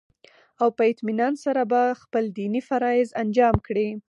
[0.61, 3.89] او په اطمينان سره به خپل ديني فرايض انجام كړي